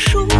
[0.00, 0.39] 书